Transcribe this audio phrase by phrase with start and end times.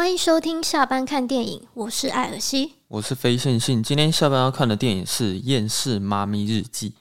[0.00, 3.82] 欢迎收听下班看电影，我是艾尔西，我是非线性。
[3.82, 6.94] 今天下班要看的电影是《厌世妈咪日记》。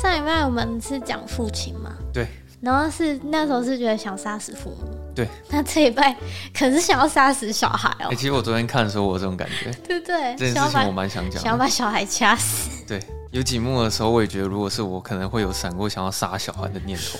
[0.00, 1.96] 上礼拜我们是讲父亲嘛？
[2.12, 2.28] 对。
[2.60, 4.88] 然后是那时候是觉得想杀死父母。
[5.16, 5.26] 对。
[5.50, 6.16] 那这一拜
[6.54, 8.10] 可是想要杀死小孩哦。
[8.10, 9.72] 欸，其实我昨天看的时候，我有这种感觉。
[9.84, 10.36] 对对。
[10.38, 11.40] 这件事情我蛮想讲的。
[11.40, 12.70] 想要把小孩掐死。
[12.86, 13.02] 对。
[13.38, 17.16] 有几幕的时候，我也觉得，如果是我，可能会有闪过想要杀小孩的念头。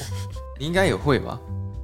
[0.59, 1.39] 你应该也会吧？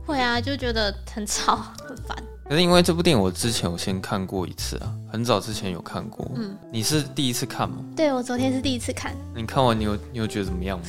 [0.04, 1.54] 会啊，就觉得很吵，
[1.86, 2.20] 很烦。
[2.48, 6.28] 可是因为这部电影，我之前有先看过一次啊，很早之前有看过。
[6.34, 7.76] 嗯，你是第一次看吗？
[7.94, 9.14] 对，我昨天是第一次看。
[9.36, 10.86] 你看完，你有你有觉得怎么样吗？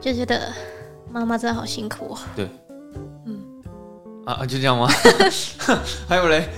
[0.00, 0.50] 就觉得
[1.10, 2.18] 妈妈真的好辛苦哦。
[2.34, 2.48] 对，
[3.26, 3.38] 嗯，
[4.24, 4.88] 啊，就这样吗？
[6.08, 6.48] 还有嘞，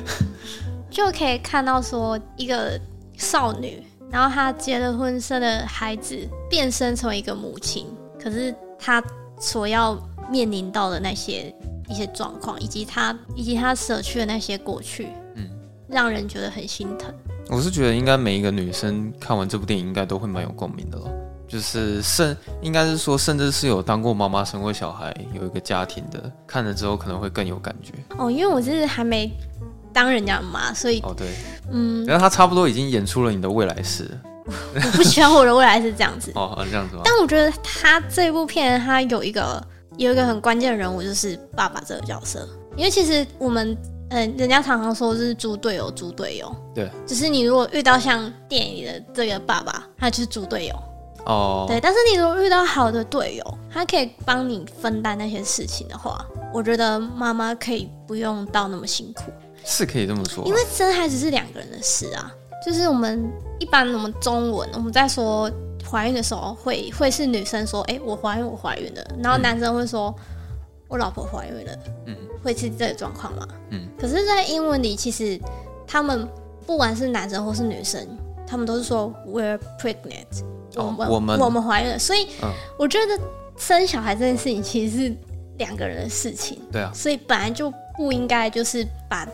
[0.89, 2.80] 就可以看到说一个
[3.17, 3.83] 少女。
[4.11, 6.17] 然后她结了婚，生了孩子，
[6.48, 7.87] 变身成为一个母亲。
[8.23, 9.03] 可是她
[9.39, 9.98] 所要
[10.31, 11.55] 面临到的那些
[11.89, 15.48] 一些状况，以及她以及她舍去的那些过去，嗯，
[15.89, 17.12] 让人觉得很心疼。
[17.51, 21.11] 我是觉得应该每一个女生看完这部电影，应该都会蛮有共鸣的咯。
[21.47, 27.95] 就是甚应该是说，甚至是有当过妈妈、生过小孩、有一个家庭的，看了之后可能会更有感觉。
[28.19, 29.33] 哦，因为我是还没。
[29.99, 31.27] 当人家妈，所以哦对，
[31.73, 34.09] 嗯，然后他差不多已经演出了你的未来式。
[34.47, 37.03] 我不希望我的未来是这样子 哦，这样子吗？
[37.05, 39.61] 但我觉得他这部片他有一个
[39.97, 42.49] 有一个很关键的人物，就是爸爸这个角色。
[42.77, 43.77] 因为其实我们
[44.11, 46.55] 嗯、呃，人家常常说是猪队友，猪队友。
[46.73, 50.75] 对，只是你如果遇到像电影里的这个爸爸，他就是猪队友
[51.27, 51.65] 哦。
[51.67, 59.25] 对，但是你如果遇到好的队友，他可以帮你分担那些事情的话，我觉得妈妈可以不用到那么辛苦。
[59.70, 62.34] 是可以这么说，因为生孩子是两个人的事啊。
[62.64, 63.30] 就是我们
[63.61, 65.48] 一般我们中文我们在说
[65.88, 70.12] 怀孕的时候会，会会是女生说：“哎、欸，我怀孕，我怀孕了。”然后男生会说
[70.89, 71.72] ：“我老婆怀孕了。”
[72.06, 73.46] 嗯，会是这个状况吗？
[73.70, 73.89] 嗯。
[73.98, 75.39] 可是，在英文里，其实
[75.86, 76.28] 他们
[76.66, 78.05] 不管是男生或是女生，
[78.46, 80.42] 他们都是说 “we're pregnant”，
[80.77, 81.98] 哦、我们我们怀孕了。
[81.98, 82.27] 所以，
[82.77, 83.18] 我觉得
[83.57, 85.17] 生小孩这件事情其实是
[85.58, 86.61] 两个人的事情。
[86.73, 86.90] 对啊。
[86.92, 89.27] 所以本来就不应该就是把。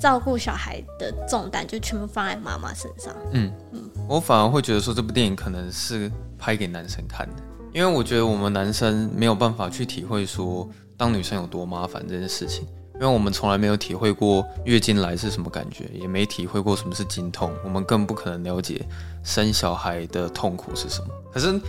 [0.00, 3.14] 照顾小孩的重担就全部放在妈妈身上。
[3.32, 7.42] 嗯嗯，我反而会觉得说这部电影可能是拍给男生看的，
[7.74, 10.66] 因为我觉得我们男生没有办法去体会说
[10.96, 18.86] 当女生有多麻烦这件事情，因为我们从来没有体会过月经来是什么感觉，也没体会过什么是经痛，我们更不可能了解
[19.22, 21.08] 生小孩的痛苦是什么。
[21.30, 21.60] 可是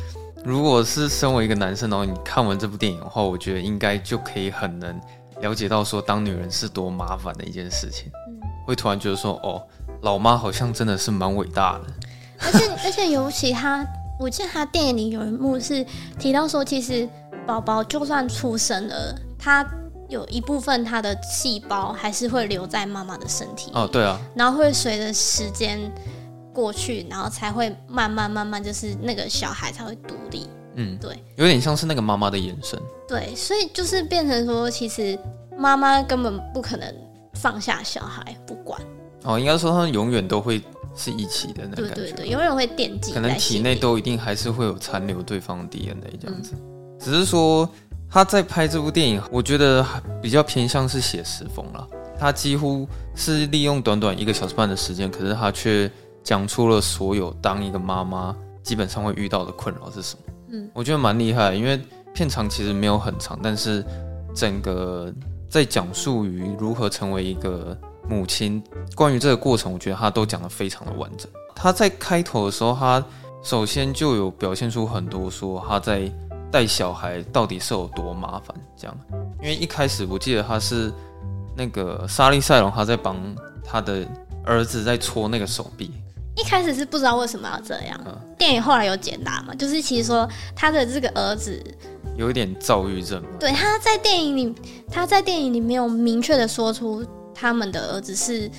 [0.44, 5.00] 如果是身为一个男生，然后你看完这部电影的话，我觉得应该就可以很能。
[5.42, 9.62] 了解到说当女人是多麻烦的一件事情，嗯，会突然觉得说哦，
[10.02, 11.86] 老妈好像真的是蛮伟大的。
[12.44, 13.86] 而且而且尤其他，
[14.20, 15.86] 我记得他电影里有一幕是
[16.18, 17.08] 提到说，其实
[17.46, 19.66] 宝宝就算出生了，他
[20.10, 23.72] 有一部分他的细胞还是会留在妈妈的身体。
[23.74, 24.20] 哦，对啊。
[24.36, 25.80] 然后会随着时间
[26.54, 30.50] 过去，然后才会慢慢慢慢，就是那个小孩才会独立。
[30.82, 32.82] 嗯，对，有点像是那个妈妈的眼神。
[33.08, 35.18] 对，所以就是变成说，其实
[35.58, 36.94] 妈妈根本不可能
[37.34, 38.82] 放下小孩不管。
[39.24, 40.62] 哦，应该说他们永远都会
[40.96, 42.02] 是一起的那种感觉。
[42.02, 43.14] 对对对，永远会惦记。
[43.14, 46.54] 可能体内都一定还是会有残留对方的 DNA 这样子。
[46.56, 47.70] 嗯，只是说
[48.10, 49.86] 他在拍这部电影，我觉得
[50.22, 51.88] 比较偏向是写实风了。
[52.20, 55.90] 他几乎是利用短短一个小时半的时间，可是他却
[56.24, 60.31] 讲出了所有当一个妈妈基本上会遇到的困扰是什么。
[60.52, 61.80] 嗯，我觉得蛮厉害，因为
[62.14, 63.84] 片长其实没有很长，但是
[64.36, 65.12] 整个
[65.50, 68.62] 在讲述于如何成为一个母亲，
[68.96, 71.30] 关于这个过程，我觉得他都讲得非常的完整。
[71.56, 73.04] 他在开头的时候，他
[73.42, 76.12] 首先就有表现出很多说他在
[76.52, 78.98] 带小孩到底是有多麻烦这样。
[79.42, 80.92] 因为一开始我记得他是
[81.56, 83.16] 那个莎莉赛隆，他在帮
[83.64, 84.06] 他的
[84.44, 85.92] 儿子在搓那个手臂。
[86.36, 89.54] 一开始是不知道为什么要这样，嗯、电影后来有解答嘛？
[89.54, 91.62] 就是其实说他的这个儿子
[92.16, 93.22] 有一点躁郁症。
[93.38, 94.56] 对，他在电影里，
[94.90, 98.50] 他在电影里没有明确的说出他们的儿子是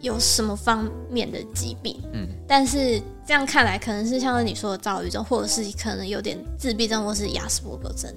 [0.00, 2.02] 有什么方面的疾病。
[2.12, 8.12] 嗯，但是这样看来，可能是像是你说的躁郁症，或者是可能有点自闭症，或是亚斯伯格症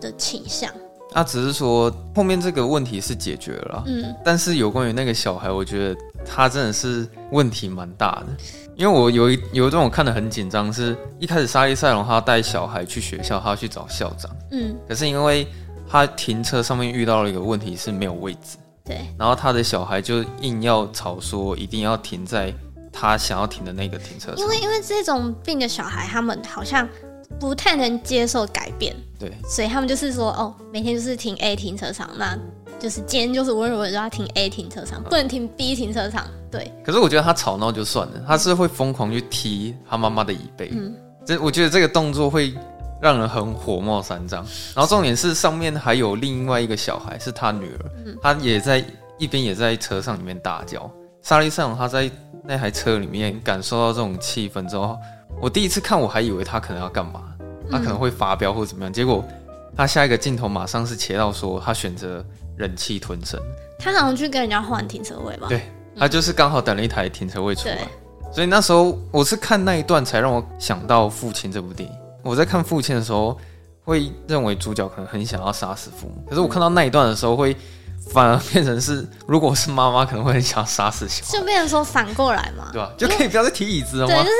[0.00, 0.68] 的倾向。
[1.12, 6.00] 他、嗯啊、只是说后面这个问题是解决了，嗯，但是有关于那个小孩，我觉得。
[6.24, 8.26] 他真的是问题蛮大的，
[8.76, 15.46] 因为我有一有一段我看得很紧张，是一开始莎莉赛隆他带小孩去学校，他要去找校长，嗯，可是因为
[15.88, 22.54] 他停车上面遇到了一个问题是没有位置，对，然后他的小孩就硬要吵说一定要停在
[22.92, 26.88] 他想要停的那个停车场，因为因为这种病的小孩，他们好像
[27.38, 32.36] 不太能接受改变，对，所以他们就是说，哦，每天就是停 A 停车场，那
[32.80, 36.26] 就是今天就是温柔的就要停 A 停车场，不能停 B 停车场。
[36.50, 36.72] 对。
[36.82, 40.70] 可是我觉得他吵闹就算了，他是会疯狂去踢他妈妈的椅背。
[40.72, 40.94] 嗯。
[41.26, 42.54] 这我觉得这个动作会
[43.00, 44.44] 让人很火冒三丈。
[44.74, 48.82] 然后重点是上面还有另外一个小孩，是他女儿，他也在
[49.18, 50.90] 一边也在车上里面大叫。
[51.20, 52.10] 莎莉赛隆他在
[52.42, 54.96] 那台车里面感受到这种气氛之后。
[55.40, 57.34] 我第一次看，我还以为他可能要干嘛，
[57.70, 58.92] 他可能会发飙或者怎么样。
[58.92, 59.24] 结果
[59.76, 62.22] 他下一个镜头马上是切到说他选择
[62.60, 63.40] 忍气吞声。
[63.78, 65.48] 他好像去跟人家换停车位吧？
[65.48, 65.62] 对，
[65.96, 67.78] 他就是刚好等了一台停车位出来。
[68.30, 71.96] 所以那时候我是看那一段才让我想到《父亲》这部电影。
[72.22, 73.36] 我在看《父亲》的时候，
[73.82, 77.56] 会认为主角可能很想要杀死父母，可是我看到那一段的时候会。
[78.12, 82.90] 反而变成是，如果是妈妈，可能会很想杀死小孩，就变成说反过来嘛，对吧？
[82.96, 84.14] 就可以不要再提椅子了吗？
[84.14, 84.36] 对，就是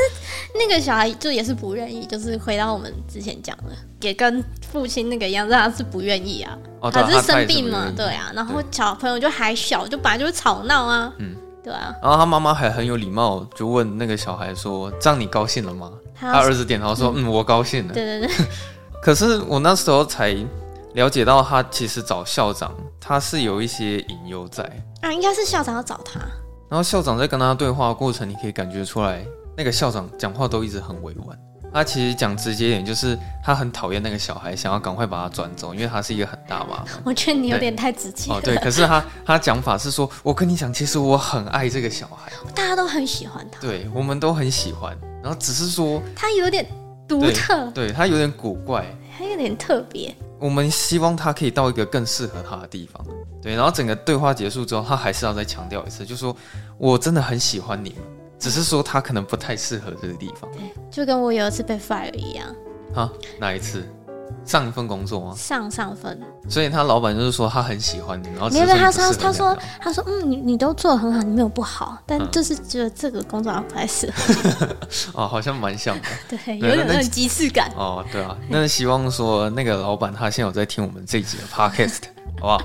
[0.54, 4.42] 那个小孩就也是不愿意，就是回到我们之前讲的，也跟
[4.72, 8.32] 父亲那个一样，他是不愿意啊，哦、他是生病嘛，对啊。
[8.34, 11.94] 然后小朋友就还小，就本来就是吵闹啊，嗯，对啊。
[12.02, 18.46] 然后他妈妈还很有礼貌，就问那个小孩说：“这样你高兴了吗？”他，他儿子点头说：“嗯，嗯，我高兴了。”对对对。
[19.00, 20.36] 可是我那时候才。
[20.94, 24.64] 了解到他其实找校长，他是有一些隐忧在
[25.02, 26.20] 啊，应该是校长要找他。
[26.68, 29.24] 然后校长在跟他对话的过程，你可以感觉出来，
[29.56, 31.38] 那个校长讲话都一直很委婉。
[31.72, 36.84] 他其实讲直接一点，就是他很讨厌那个小孩，想要赶快把他转走，因为他是一个很大妈。
[37.04, 38.38] 我觉得你有点太直接了。
[38.38, 44.98] 哦，对，可是他他讲法是说，我跟你讲，其实我很爱这个小孩，大家都很喜欢他，对，我们都很喜欢。
[45.22, 46.66] 然后只是说他有点
[47.06, 48.84] 独特，对，对他有点古怪，
[49.16, 50.12] 他有点特别。
[50.40, 53.04] 我们希望他可以到一个更适合他的地方，
[53.42, 53.54] 对。
[53.54, 56.34] 然后整个对话结束之后，他还是要再强调一次，就说
[56.78, 57.98] 我真的很喜欢你们，
[58.38, 60.50] 只是说他可能不太适合这个地方。
[60.52, 60.60] 对，
[60.90, 62.46] 就跟我有一次被 fire 一样。
[62.94, 63.12] 啊？
[63.38, 63.86] 哪一次？
[64.44, 65.34] 上一份工作吗？
[65.36, 74.68] 上上份，所以他老板就是说他很喜欢你，然后没有他说他说他说嗯，你你都做的很好，你没有不好，但就是觉得这个工作不太适合。
[75.14, 76.08] 哦，好像蛮像的，
[76.44, 77.70] 对，有点那种即视感。
[77.76, 82.00] 哦，对啊，那希望说那个老板他现在有在听我们这一集的 podcast，
[82.40, 82.60] 好不好？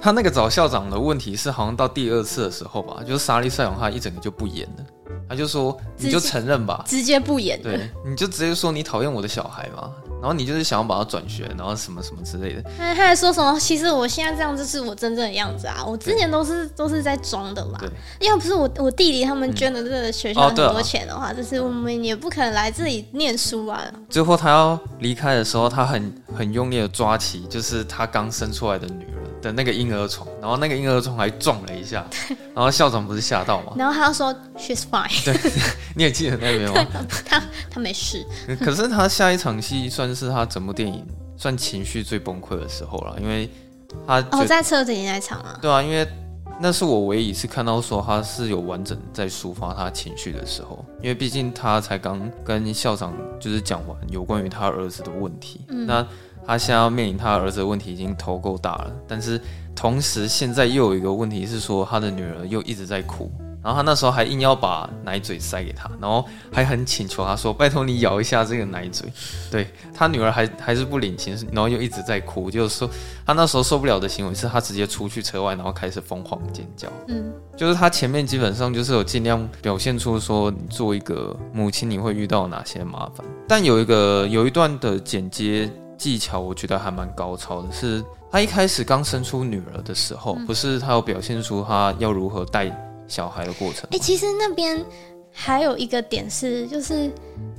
[0.00, 4.84] 他那个找校长的问题是好像到第二次的时候吧，就是莎莉赛隆他一整个就不演了，
[5.28, 9.90] 他就说你就承认吧，直接不演，对，你就直接说你讨厌我的小孩嘛。
[10.24, 12.62] 然后你就是想要把他转学，然后什么什么之类的。
[12.78, 13.60] 他还说什么？
[13.60, 15.84] 其实我现在这样就是我真正的样子啊！
[15.86, 17.78] 我之前都是都是在装的嘛。
[17.78, 17.90] 对。
[18.26, 23.82] 要不是我我弟弟他们捐的这个学校很多钱的话，就、嗯哦啊、是我们也不可能来这里念书啊。
[24.08, 29.13] 最后他要离开的时候，他很很用力的抓起，就是他刚生出来的女儿
[29.44, 32.04] 的那个婴儿床，然后那个婴儿床还撞了一下。
[32.54, 33.74] 然后校长不是吓到吗？
[33.76, 35.10] 然后他说 She's fine。
[35.24, 35.38] 对，
[35.94, 37.06] 你也记得那边吗？
[37.26, 38.24] 他他没事。
[38.60, 40.14] 可是他下一场戏算。
[40.14, 41.04] 是他整部电影
[41.36, 43.50] 算情绪最崩溃的时候了，因为
[44.06, 46.06] 他哦在车子里那场啊，对啊，因为
[46.60, 56.06] 那是我唯一一次看到说他是有完整在抒发他情绪的时候，因为毕竟他才刚跟校长就是讲完有关于他儿子的问题，嗯、那
[56.46, 59.40] 他现在要面临他儿子的问题已经头够大了，但是
[59.74, 63.30] 同时现在又有一个问题是说他的女儿又一直在哭。
[63.62, 69.10] 然后他那时候还硬要把奶嘴塞给他，然后还很请求他说：“拜托你咬一下这个奶嘴。”
[69.50, 72.86] 对，他女儿还还是不领情，然后又一直在哭，就是说
[73.24, 76.88] 他那时候受不了的行为是他直接出去车外，然后开始疯狂尖叫。
[77.08, 85.70] 嗯，就是他前面基本上就是有尽量表现出说你做一个母亲你会遇到哪些麻烦，但有一个有一段的剪接
[86.04, 92.70] 技巧，我觉得还蛮高超的，是他一开始刚生出女儿的时候，不是他有表现出他要如何带。
[93.06, 94.82] 小孩的过程，哎、欸，其实那边
[95.30, 97.10] 还有一个点是，就是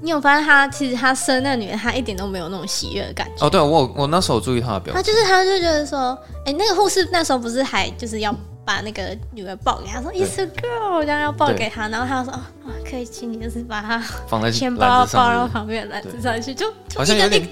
[0.01, 3.45] 你有发现他其实他生那女儿，他一点都没有那种喜悦的感觉。
[3.45, 8.35] 哦，对，我我那时候注意他的表情，他就是他就觉得说，哎、欸，那个护士那时候不是还就是要
[8.65, 17.47] 把那个女儿抱给他，说 It's a girl，这样要抱给他，然后他说，哦，可以请你就是把他放在钱包抱到旁边篮子上去，就就好像有点，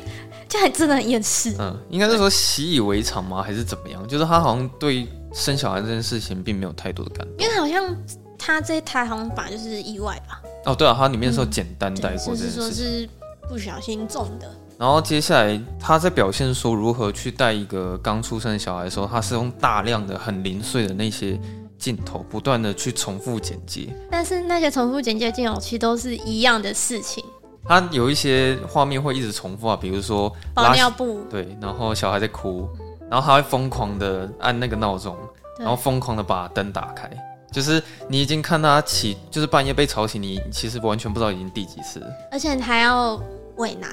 [0.53, 1.55] 就还真的很厌世。
[1.57, 3.41] 嗯，应该是说习以为常吗？
[3.41, 4.07] 还是怎么样？
[4.07, 5.07] 就是他好像对。
[5.35, 7.97] 生小孩这件事情并没有太多的感动，因为好像
[8.37, 10.39] 他这一胎好像本来就是意外吧？
[10.65, 13.09] 哦，对啊，他里面说简单带过这件事，就是说是
[13.49, 14.47] 不小心中的。
[14.77, 21.35] 然后接下来他在表现说如何去带一个刚出生的小孩的时候，他是用大量的很零碎的那些
[21.79, 23.87] 镜头，不断的去重复剪接。
[24.11, 27.25] 但是那些重复剪接镜头其实都是一样的事情。
[27.67, 32.67] 他有一些画面会一直重复啊，比如说包尿布，对，然后小孩在哭。
[33.09, 35.15] 然后他会疯狂的按那个闹钟，
[35.59, 37.07] 然后疯狂的把灯打开，
[37.51, 43.21] 就是你已经看他起，就是半夜被吵醒，你其实完全不知道已经第几次，而且还要
[43.57, 43.87] 喂奶，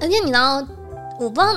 [0.00, 0.56] 而且你知道，
[1.20, 1.54] 我不知道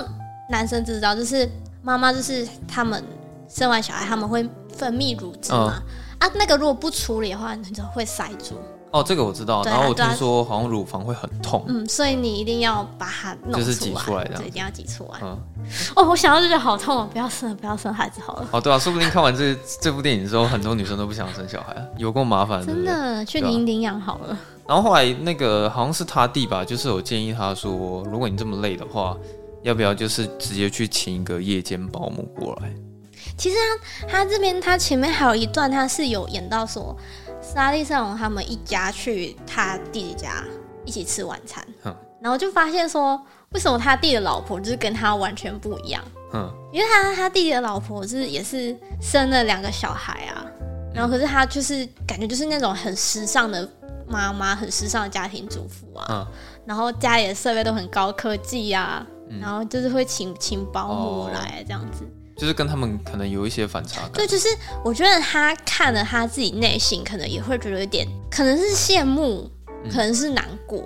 [0.48, 1.50] 男生知不知道，就是
[1.82, 3.04] 妈妈就是他们
[3.50, 5.82] 生完小孩他们会分泌乳汁嘛，
[6.20, 8.60] 嗯、啊，那个如果不处理的话，你就会塞住。
[9.00, 9.58] 哦，这个我知道。
[9.58, 11.64] 啊、然后我听说好像乳房会很痛。
[11.68, 15.20] 嗯，所以你一定要把它弄出来，就是挤出来的，对，一定要挤出来。
[15.22, 15.38] 嗯。
[15.96, 17.10] 哦，我想到就觉得好痛哦！
[17.12, 18.48] 不要生，不要生孩子好了。
[18.52, 22.66] 哦，对啊，说不定看完这这部电影之后，很多女生都不想生小孩，有够麻烦。
[22.66, 24.38] 真的，去领领养好了。
[24.66, 29.18] 然后后来那个好像是他弟吧，就是我建议他说，如果你这么累的话，
[29.64, 32.74] 要不要就是直接去请一个夜间保姆过来？
[33.38, 33.58] 其实
[34.02, 36.96] 他他这边他前面还有一段，他是有演到说。
[37.54, 40.44] 莎莉赛隆他们一家去他弟弟家
[40.86, 43.20] 一起吃晚餐，嗯、然后就发现说，
[43.52, 46.04] 为什么他弟的老婆就是跟他完全不一样？
[46.34, 50.46] 嗯，因为他他弟弟的老婆是也是生了两个小孩啊，
[50.94, 53.68] 然后可是他就是感觉就是那种很时尚的
[54.08, 56.28] 妈妈，很时尚的家庭主妇啊，嗯、
[56.66, 62.04] 然后家里的设备都很高科技啊，嗯、然后就是会请请保姆来这样子。
[62.04, 64.12] 哦就是跟他们可能有一些反差感。
[64.14, 64.48] 对，就是
[64.86, 69.50] 我觉得他看了他自己内心，可能也会觉得有点，可能是羡慕，
[69.84, 70.84] 嗯、可能是难过。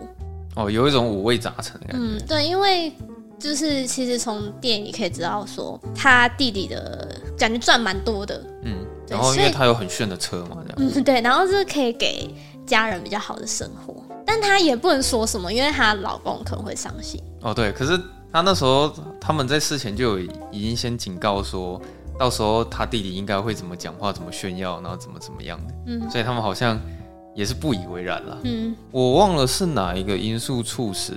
[0.55, 1.97] 哦，有一种五味杂陈的感觉。
[1.97, 2.93] 嗯，对，因为
[3.37, 8.41] 就是其实从电影里可以知道说，他弟弟的感觉赚蛮多的。
[8.63, 10.93] 嗯，然后因为他有很炫的车嘛，这样。
[10.95, 12.33] 嗯，对，然后是可以给
[12.65, 17.21] 家人比较好的生活，但他也不能说什么，因为她老公可能会伤心。
[17.41, 17.99] 哦，对，可是。
[18.31, 21.81] 他那时候他们在事前就有已经先警告说，
[22.17, 25.73] 到时候他弟弟应该会怎么讲话、怎么炫耀，然后怎么怎么样的。
[25.87, 26.79] 嗯，所以他们好像
[27.35, 28.37] 也是不以为然了。
[28.43, 31.13] 嗯，我忘了是哪一个因素促使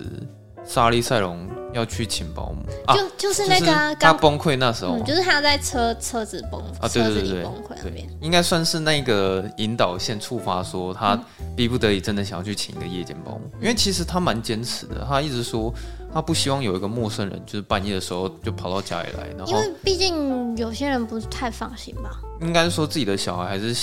[0.66, 11.18] 莎莉赛隆要去请保姆，就、啊、就就是那个、啊、他崩溃那时候、嗯，就是他在车车子崩啊，对对对对，崩溃那边，应该算是那个引导线触发，说他
[11.56, 15.72] 逼不得已真的想要去请一个夜间保姆，嗯、因为其实他蛮坚持的，他一直说。
[16.14, 22.20] 他不希望有一个陌生人，就是半夜的时候就跑到家里来，然后因为毕竟有些人不是太放心吧。
[22.40, 23.74] 应该是说自己的小孩还是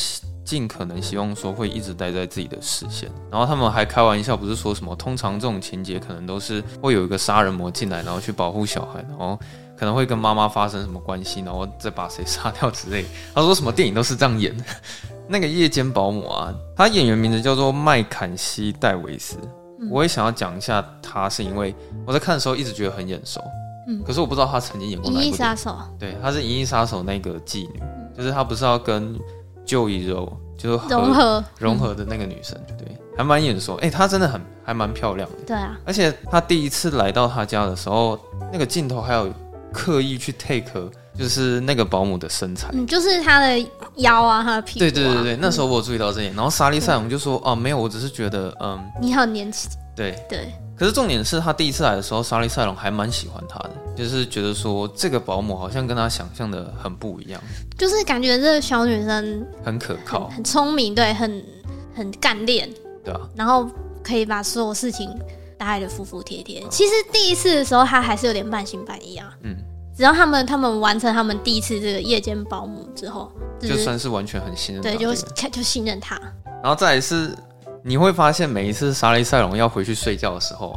[0.43, 3.09] 尽可能希望说会一直待在自己的视线。
[3.29, 9.39] 然后他们还开玩笑，不是说什么通常这种情节可能都是会有一个杀人魔进来，然后去保护小孩，然后
[9.77, 13.05] 可能会跟妈妈发生什么关系，然后再把谁杀掉之类。
[13.33, 14.63] 他说什么电影都是这样演的。
[15.27, 19.37] 那个夜间保姆啊，他演员名字叫做麦坎西·戴维斯。
[19.89, 21.73] 我也想要讲一下他，是因为
[22.05, 23.41] 我在看的时候一直觉得很眼熟，
[23.87, 25.23] 嗯，可是我不知道他曾经演过哪部。
[25.23, 29.17] 银翼杀手，对，他是《银翼杀手》那个妓女，嗯、就是他不是要跟
[29.65, 33.75] 旧一柔就是融合融合的那个女生，嗯、对，还蛮眼熟。
[33.75, 35.77] 哎、欸，她真的很还蛮漂亮的，对啊。
[35.85, 38.19] 而且她第一次来到他家的时候，
[38.51, 39.31] 那个镜头还有
[39.73, 44.87] 刻意去 take，就是那个保姆的身材，嗯，就是她的腰啊，她的屁股、啊。
[44.87, 46.33] 对对对对，嗯、那时候我有注意到这点。
[46.35, 57.39] 然后莎莉赛我们就说：“哦、啊，没有，我只是觉得，嗯，你好年轻。”对对，对，可是重点是他第一次来的时候，莎莉赛隆还蛮喜欢他的，就是觉得说这个保姆好像跟他想象的很不一样，
[57.77, 61.45] 就是感觉这个小女生很可靠、很聪明，对，很
[61.93, 62.67] 很干练，
[63.03, 63.69] 对啊，然后
[64.01, 65.07] 可以把所有事情
[65.55, 66.65] 打理的服服帖帖。
[66.71, 69.55] 其实第一次的时候，他还是有点半信半疑啊，嗯，
[69.95, 75.13] 只要他们他们完成他们第一次这个夜间保姆之后，就是、就算是完全很信任他，对，就
[75.47, 76.19] 就信任他，
[76.63, 77.37] 然后再来是。
[77.83, 80.73] 你会发现，每一次莎莉赛隆要回去睡觉的时候，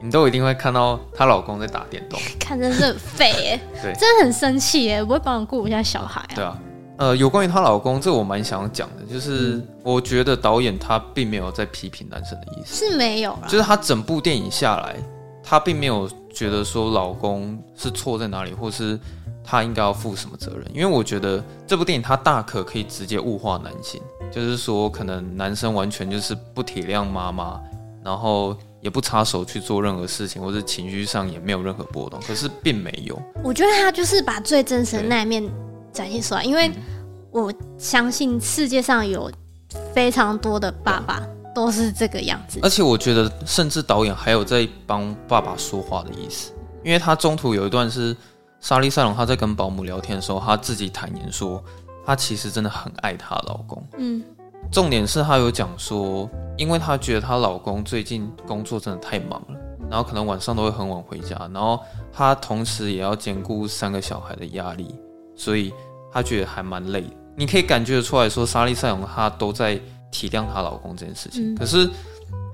[0.00, 6.20] 你都一定会看到她老公在打电动， 看真是很废哎， 对，真的很生气耶，不会帮我顾一下小孩。
[6.20, 6.34] 啊？
[6.34, 6.58] 对啊，
[6.96, 14.96] 呃，有关于她老公，这我蛮想讲的，就是我觉得导演他并没有在批评男生的意思，是没有啦，就是他整部电影下来，
[15.42, 18.98] 他并没有觉得说老公是错在哪里，或是
[19.50, 23.98] 他应该要负什么责任，因为我觉得这部电影他大可可以直接物化男性。
[24.30, 27.58] 就是说，可能男生完全就是不体谅妈妈，
[28.04, 32.20] 然后也不插手去做任何事情，或者情绪上也没有任何波动。
[32.26, 35.42] 可是并没有，我觉得他就是把最真实的那一面
[35.94, 36.44] 展现出来。
[36.44, 36.70] 因为
[37.30, 39.32] 我相信世界上有
[39.94, 42.60] 非常多的爸爸都是这个样子。
[42.62, 46.52] 而且我觉得，甚至导演还有在帮爸爸说话的意思，
[46.84, 48.14] 因为他中途有一段是
[48.60, 51.62] 莎莉赛隆她在跟保姆聊天的时候，她自己坦言说。
[52.06, 54.24] 她其实真的很爱她老公，嗯，
[54.72, 59.60] 重点是她有讲说，因为她觉得她老公最近工作真的太忙了，
[59.90, 61.78] 然后可能晚上都会很晚回家，然后
[62.10, 64.98] 她同时也要兼顾三个小孩的压力，
[65.36, 65.70] 所以
[66.10, 67.14] 她觉得还蛮累的。
[67.36, 69.78] 你可以感觉得出来说，莎莉赛隆她都在
[70.10, 71.90] 体谅她老公这件事情，嗯，可是。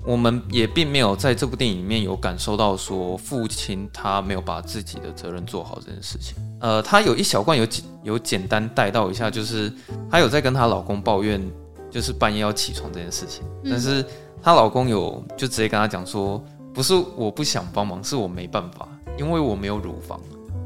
[0.05, 6.35] 我们也并没有在这部电影里面有感受到说父亲他没有把自己的责任做好这件事情。
[6.61, 9.71] 呃，他有一小段有简有简单带到一下，就是
[10.09, 11.41] 她有在跟她老公抱怨，
[11.89, 13.43] 就是半夜要起床这件事情。
[13.63, 14.05] 但是
[14.41, 16.43] 她老公有就直接跟她讲说，
[16.73, 20.19] 不是我不想帮忙，是我没办法，因为我没有乳房。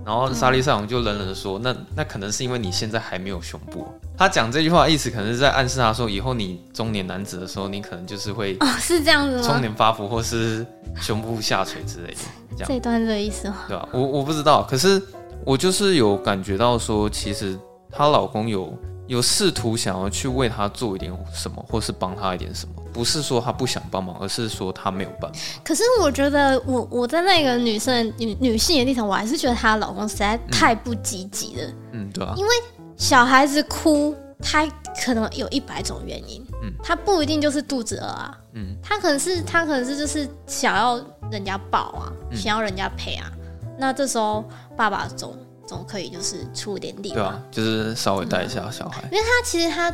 [0.06, 3.88] 然后莎莉赛隆就冷冷的说：“那那可能是因为你现在还没有胸部。”
[4.18, 9.44] 他讲这句话意思可能是在暗示他说，以后你中年男子的时候，你可能就是会哦，是这样子吗？
[9.44, 10.66] 中年发福或是
[10.96, 12.20] 胸部下垂之类的，
[12.52, 12.68] 这样。
[12.68, 13.58] 这段的意思吗？
[13.68, 13.88] 对吧？
[13.94, 15.02] 我我不知道，可是
[15.46, 17.58] 我就是有感觉到说，其实
[17.92, 18.78] 她老公有
[19.10, 22.76] 有试图想要去为他做一点什么，或是帮他一点什么。
[22.94, 25.40] 不是说他不想帮忙，而是说他没有办法。
[25.64, 31.74] 可是我觉得我，我我在那个女生女女性的立场，我还是觉得她老公实在太不积极了。
[31.94, 32.36] 嗯，对啊。
[32.38, 32.52] 因为
[32.98, 34.64] 小孩子哭，他
[35.04, 36.46] 可能有一百种原因。
[36.62, 38.38] 嗯，他不一定就是肚子饿啊。
[38.54, 43.32] 嗯，他可能是他可能是就是想要人家抱啊，嗯、想要人家陪啊。
[43.76, 44.46] 那这时候
[44.78, 45.36] 爸爸总
[45.70, 47.12] 总可以就是出点力。
[47.12, 49.02] 对啊，就是稍微带一下小孩。
[49.04, 49.94] 嗯、因为他其实他。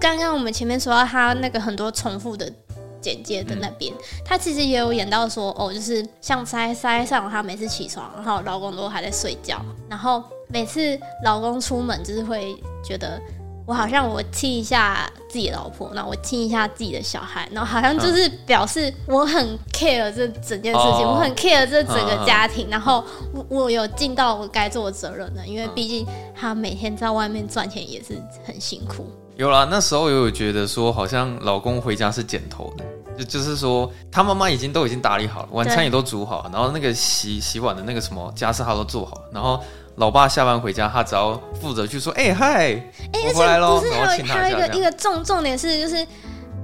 [0.00, 2.52] 刚刚我们前面说到他那个很多重复的
[3.00, 13.18] 简介的那边，嗯、他其实也有演到说哦，就是像莎莉赛隆，他每次起床，然后老公都还在睡觉，然后每次老公出门就是会觉得
[13.66, 23.04] 我好像我亲一下自己的老婆，然后我亲一下自己的小孩，然后好像就是表示我很 care 这整件事情，嗯、我很 care 这整个家庭，嗯、然后
[23.34, 29.10] 我我有尽到我该做的责任的，因为毕竟他每天在外面赚钱也是很辛苦。
[29.34, 32.84] 有啦，那时候也有觉得说，好像老公回家是剪头的，
[33.18, 39.60] 就就是说，他妈妈已经都已经打理好了，晚餐也都煮好了，然后那个洗洗碗的那个什么家事他都做好了，然后
[39.96, 42.64] 老爸下班回家，他只要负责去说，哎、欸、嗨，
[43.12, 46.06] 哎，我回来喽，是还有还有一个一个重重点是，就是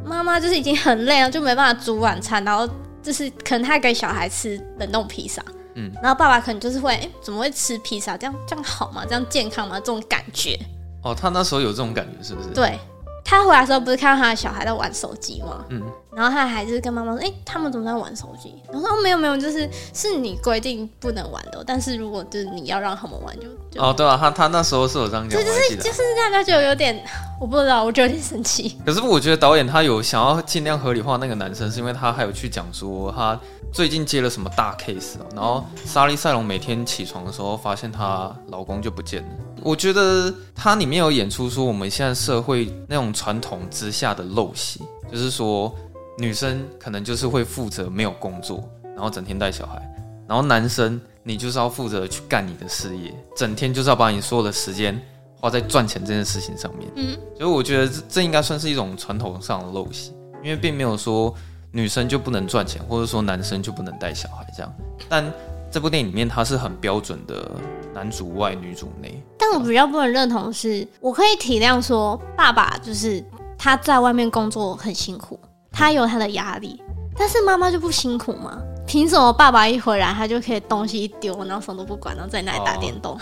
[0.04, 2.68] 妈妈就是已经很累了，就没办法煮晚餐，然后
[3.02, 5.42] 就是可能他给小孩吃冷冻披萨，
[5.74, 8.16] 嗯，然后爸爸可能就是会，哎、欸，怎么会吃披萨？
[8.16, 9.04] 这样这样好吗？
[9.06, 9.80] 这样健康吗？
[9.80, 10.58] 这种感觉。
[11.02, 12.50] 哦，他那时候有这种感觉，是不是？
[12.50, 12.78] 对，
[13.24, 15.64] 他回来的时候不是看到他的小孩在玩手机吗？
[15.70, 15.82] 嗯，
[16.14, 27.02] 然后他还是跟妈妈说：“哎、欸，他们怎么在玩手机？”然后说：“没有没有，就是是你规定不能玩的，但是如果就是你要让他们玩就，就哦，对啊，他他那时候是有这样讲，对，就是就是让他就有点，
[27.40, 28.76] 我不知道，我就有点生气。
[28.84, 33.38] 可是我觉得导演他有想要尽量合理化那个男生，是因为他还有去讲说他
[33.72, 39.28] 最近接了什么大 case，然后莎莉赛隆每天起床的时候发现她老公就不见了。
[39.62, 45.74] 我觉得它里面有演出说我们现在社会那种传统之下的陋习，就是说
[46.18, 48.62] 女生可能就是会负责没有工作，
[48.94, 49.80] 然后整天带小孩，
[50.28, 55.00] 然后男生你就是要负责去干你的事业，整天就是要把你所有的时间
[55.40, 56.90] 花在赚钱这件事情上面。
[56.96, 61.34] 嗯，所以我觉得这这应该算是一种传统上的陋习，因为并没有说
[61.70, 64.72] 女生就不能赚钱，或者说男生就不能带小孩这样，
[65.08, 65.32] 但。
[65.72, 67.50] 这部电影里面，他是很标准的
[67.94, 69.18] 男主外女主内。
[69.38, 73.24] 但我比较不能认同的是，我可以体谅说，爸爸就是
[73.56, 75.40] 他在外面工作很辛苦，
[75.72, 76.80] 他有他的压力。
[77.16, 78.58] 但是妈妈就不辛苦吗？
[78.86, 83.18] 凭什么爸爸一回来，他就可以东西一丢，然后什么都不管，然后在那里打电动？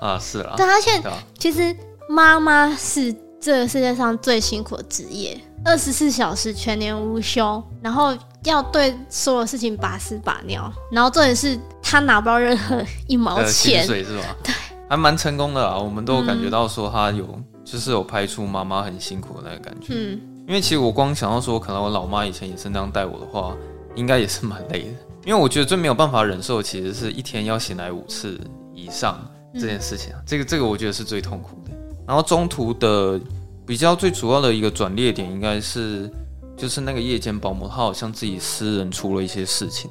[0.00, 0.54] 哦、 啊，是啊。
[0.56, 1.02] 对，而且
[1.38, 1.74] 其实
[2.08, 8.16] 妈妈是这个世界上最辛苦的职业，二十四小时全年无休，然后。
[8.44, 14.36] 要对所有事情把屎把尿，然后重点是他拿不到任何一毛钱，水是吧？
[14.44, 14.54] 对，
[14.88, 15.76] 还蛮成功的啊。
[15.76, 19.88] 我们都有感觉到说他有，嗯、就是有拍出妈妈很辛苦的那个感觉。
[19.88, 23.56] 嗯，因为其实我光想到说，可能我老妈以前也是那样带我的话，
[23.94, 24.88] 应该也是蛮累的。
[25.24, 28.40] 因为我觉得最没有办法忍受，其实是一天要醒来五次
[28.74, 29.18] 以上
[29.54, 30.12] 这件事情。
[30.14, 31.72] 嗯、这个这个我觉得是最痛苦的。
[32.06, 33.20] 然后中途的
[33.66, 36.10] 比较最主要的一个转捩点，应该是。
[36.56, 39.90] 就是那个夜间保姆，他好像自己私人出了一些事情。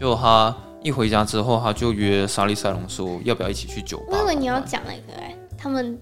[0.00, 4.12] 就他一回家之后，他就约莎莉塞隆说，要不要一起去酒吧？
[4.12, 5.98] 我以为你要讲那个哎、欸，他们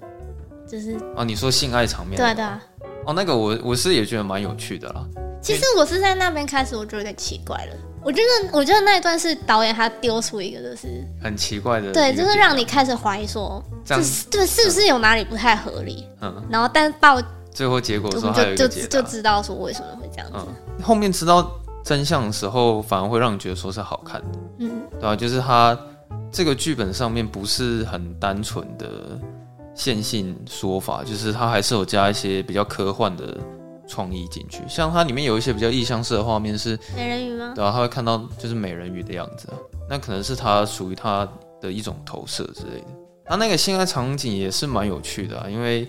[0.64, 2.16] 就是哦，你说性爱场面？
[2.16, 2.62] 对对啊。
[3.06, 5.06] 哦，那个我我是也觉得蛮有趣的啦。
[5.40, 7.72] 其实我是在那边开始，我觉得有点奇怪了。
[8.02, 16.06] 我觉得我觉得那一段是导演他丢出一个就是很奇怪的，对，就是让你开始怀疑说，这样对是不是有哪里不太合理？
[16.20, 17.22] 嗯，然后但到。
[17.52, 20.36] 最后结果说还有一个解答，就就知道说为什么会这样子。
[20.36, 21.50] 嗯，后面知道
[21.82, 24.38] 真相的时候，反而会让你觉得说是好看的。
[24.58, 25.16] 嗯，对啊？
[25.16, 25.74] 就是他
[26.30, 28.86] 这个剧本上面不是很单纯的
[29.76, 33.36] 线性说法，就是它还是有加一些比较科幻的
[33.86, 34.62] 创意进去。
[34.68, 37.52] 像它里面有一些比较意象式的画面是美人鱼吗？
[37.54, 39.48] 对啊，他会看到就是美人鱼的样子，
[39.88, 41.28] 那可能是它属于它
[41.60, 42.86] 的一种投射之类的。
[43.26, 45.88] 他那个性爱场景也是蛮有趣的啊，因为。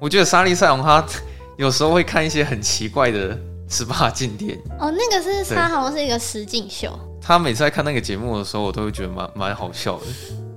[0.00, 1.04] 我觉得莎莉赛隆他
[1.58, 3.36] 有时候会看一些很奇怪的
[3.68, 6.96] 十八禁电影哦，那个是他好像是一个实景秀。
[7.20, 10.06] 他每次在看那个节目的时候，我都会觉得蛮蛮好笑的。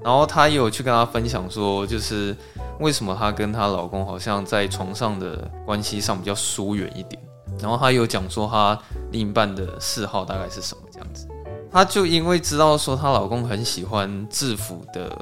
[0.04, 2.36] 然后她也有去跟她分享说，就是
[2.80, 7.22] 为什么她跟她老公好像在床上的关系上比较疏远一点。
[7.60, 8.78] 然后她有讲说她
[9.12, 11.28] 另一半的嗜好大概是什么这样子。
[11.72, 15.16] 她就因为知道说她老公很喜欢制服的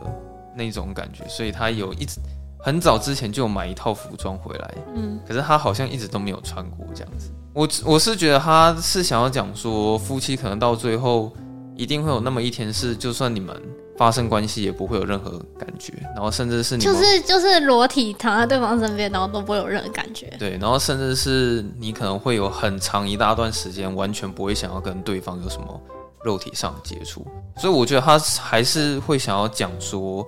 [0.55, 2.19] 那种感觉，所以她有一直
[2.59, 4.75] 很早之前就买一套服装回来。
[4.95, 7.31] 嗯，可是她好像一直都没有穿过这样子。
[7.53, 11.31] 我我是觉得她是想要讲说，夫妻可能到最后
[11.79, 13.55] 一定会有那么一天是，就算你们。
[13.99, 20.33] 发生关系也不会有任何感觉，然后甚至是你就是就是裸体躺在对方身边，然后都不会有任何感觉。
[20.39, 25.81] 对，然后甚至是你可能会有很长一大段时间完全不会想要跟对方有什么
[26.23, 27.27] 肉体上的接触。
[27.57, 30.25] 所以我觉得他还是会想要讲说，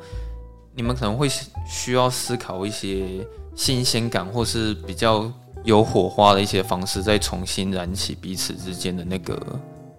[0.75, 1.29] 你们可能会
[1.65, 5.31] 需要思考一些新鲜感，或是比较
[5.63, 9.41] 有火花的一些方式，再重新燃起彼此之间的那个。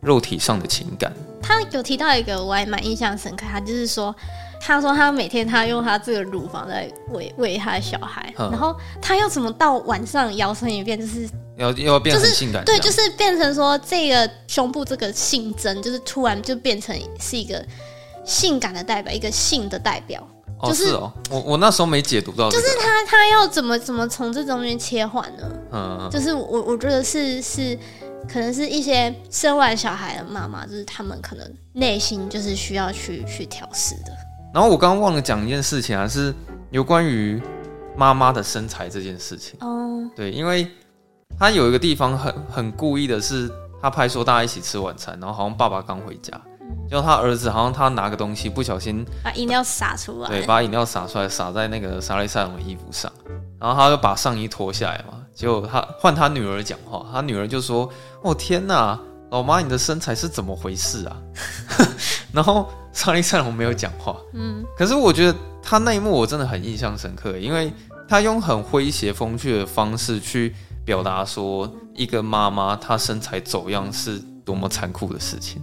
[0.03, 4.13] 肉体上的情感，他有提到一个我还蛮印象深刻，他就是说，
[4.61, 17.65] 他说他每天他用他这个乳房在喂喂他的小孩，然后他要怎么到晚上摇身一变，就是要要变成性感，对，就是变成说这个胸部这个性征，就是突然就变成是一个
[18.25, 20.21] 性感的代表，一个性的代表，
[20.65, 25.49] 就是哦，我我那时候没解读到，就是他他要怎么怎么从这中间切换呢？
[25.71, 27.79] 嗯，就是我我觉得是是。
[28.33, 34.13] 可能是一些生完小孩的妈妈，就是他们可能内心就是需要去去调试的。
[34.55, 36.35] 然后我刚刚忘了讲一件事情啊，是
[36.71, 37.41] 有关于
[37.95, 39.59] 妈妈的身材这件事情。
[39.61, 40.67] 哦，对，因为
[41.39, 43.51] 他有一个地方很很故意的是，
[43.83, 46.33] 他拍说大家一起吃晚餐，然后好像爸爸刚回家，
[46.89, 53.13] 然后、他儿子好像他拿个东西不小心把饮料洒出来，对，把饮料洒出来洒在那个莎莉赛隆的衣服上，
[53.61, 55.19] 然后他就把上衣脱下来嘛。
[55.35, 57.89] 结果他换他女儿讲话，他女儿就说
[58.23, 58.99] ：“哦天哪，
[59.31, 61.17] 老妈，你的身材是怎么回事啊？”
[62.33, 64.17] 然后莎莉赛隆没有讲话。
[64.35, 67.73] 嗯，可是我觉得他那一幕我真的很印象深刻，因为
[68.09, 75.63] 他用很诙谐风趣的方式去表达说，一个妈妈她身材走样是多么残酷的事情。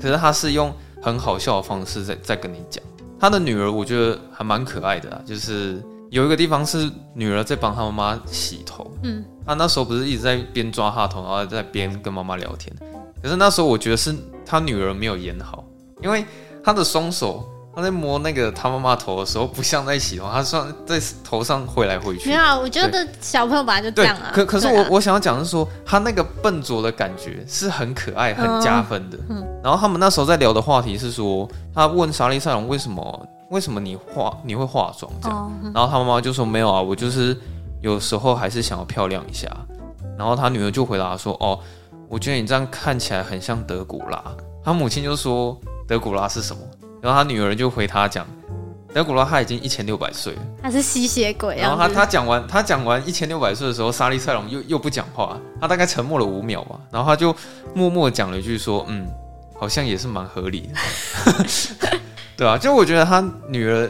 [0.00, 2.82] 可是他是用很好笑的方式在在跟你讲。
[3.18, 5.82] 他的女儿我觉得还蛮可爱的啊，就是。
[6.10, 12.74] 有一个地方是女儿在帮她妈妈洗头，嗯，她那时候不是一直在边抓她头，然后在边跟妈妈聊天。
[13.22, 14.12] 可是那时候我觉得是
[14.44, 15.64] 她女儿没有演好，
[16.02, 16.24] 因为
[16.64, 22.28] 她的双手她在摸那个她妈妈头的时候，不像在洗头，她像在头上挥来挥去。
[22.30, 24.32] 没有，我觉得小朋友本来就这样啊。
[24.34, 29.18] 可可是我我想要讲的是说，她那个笨拙的感觉是很可爱、很加分的。
[29.28, 33.28] 嗯，然后他们那时候在聊的话题是说，他问莎莉赛隆为什么。
[33.50, 37.36] 为什么你化你会化妆这样？Oh, 然后他妈妈就说没有啊，我就是
[37.82, 39.48] 有时候还是想要漂亮一下。
[40.16, 41.58] 然后他女儿就回答说：“哦，
[42.08, 44.22] 我觉得你这样看起来很像德古拉。”
[44.62, 45.58] 他母亲就说
[45.88, 46.62] ：“德古拉是什么？”
[47.02, 48.24] 然后他女儿就回他讲
[48.94, 57.34] ：“德古拉他已经一千六百岁了，他是吸血鬼。”然后他他讲完他讲完一千六百岁的时候，莎莉赛隆又又不讲话，他大概沉默了五秒吧，然后他就
[57.74, 59.08] 默默讲了一句说：“嗯，
[59.58, 60.74] 好像也是蛮合理的。
[62.40, 63.86] ”对啊，就我觉得他女儿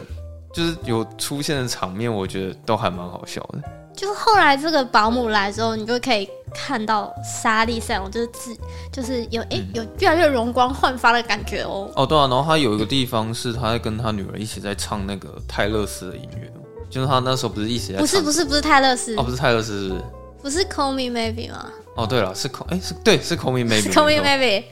[0.51, 3.61] 就是有出现的场面，我觉得都还蛮好笑的。
[3.95, 8.53] 就是后来这个保姆来之后，你就可以看到莎莉赛隆就是自
[8.91, 11.89] 就是有哎、欸、有越来越容光焕发的感觉哦。
[11.95, 16.51] 哦，对啊，然后他有一个地方是他在跟他女儿一起在唱那个泰勒斯的音乐，
[16.89, 20.03] 就是他那时候不是一起在唱，不是不是不是泰勒斯哦，不是泰勒斯是不是？
[20.43, 21.71] 不是 Call Me Maybe 吗？
[21.95, 24.63] 哦，对了，是 Call 哎是对是 Call Me Maybe，Call Me Maybe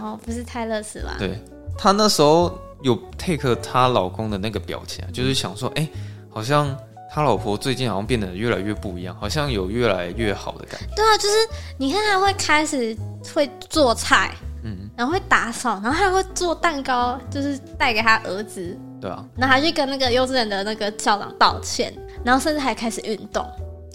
[0.00, 1.16] 哦，不是泰勒斯吧？
[1.18, 1.38] 对，
[1.76, 2.58] 他那时候。
[2.82, 5.90] 有 take 她老公的那个表情啊，就是想说，哎、欸，
[6.30, 6.76] 好像
[7.12, 10.86] 他老婆最近好像变得越来越不一样，好像有越来越好的感觉。
[10.94, 11.34] 对啊，就是
[11.78, 12.96] 你看他会开始
[13.34, 18.76] 会做菜，嗯，然后会打扫，然后还会做蛋糕，就是带给他儿子。
[19.00, 21.92] 对啊，然后还去跟那个幼稚园的那个校长道歉，
[22.24, 23.44] 然后甚至还开始运动。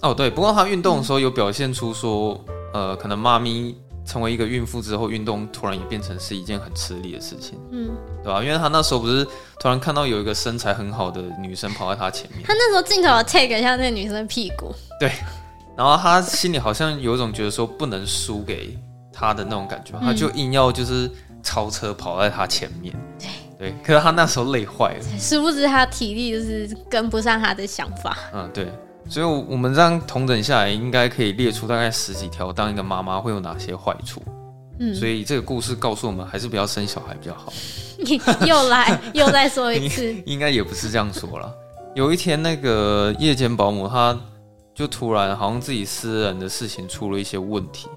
[0.02, 2.38] 哦，对，不过他运动的时候有表现出说，
[2.72, 3.76] 嗯、呃，可能妈咪。
[4.04, 7.90] 成为一个孕妇之后，运动突然也变成是一件很吃力的事情，嗯，
[8.22, 8.42] 对吧？
[8.42, 9.24] 因为他那时候不是
[9.58, 15.10] 突然看到有一个身材很好的女生跑在他前面，他那时候镜头有 take 一下那个女生的屁股，对，
[15.76, 18.78] 然后他心里好像有一种觉得说不能输给
[19.12, 21.10] 他的那种感觉，嗯、他就硬要就是
[21.42, 23.28] 超车跑在他前面，对。
[23.56, 28.66] 对，可是他那时候累坏了，殊不知他体力就是跟不上他的想法，嗯，对。
[29.08, 34.22] 所以，我们这样同等下来，应该可以列出大概十几条，当一个妈妈会有哪些坏处。
[34.80, 37.52] 嗯，所以这个故事告诉我们，还是不要生小孩比较好。
[37.98, 40.12] 你 又来，又再说一次。
[40.26, 41.52] 应该也不是这样说了。
[41.94, 44.18] 有一天，那个夜间保姆，她
[44.74, 47.88] 就突然好像自己私人的事情出了一些问题，